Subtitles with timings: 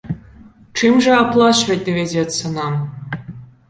[0.79, 2.85] Чым жа адплачваць давядзецца нам?